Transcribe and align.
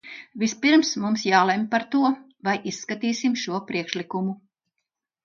Vispirms 0.43 0.93
mums 1.01 1.25
jālemj 1.27 1.65
par 1.73 1.85
to, 1.95 2.01
vai 2.47 2.55
izskatīsim 2.71 3.37
šo 3.43 3.61
priekšlikumu. 3.69 4.35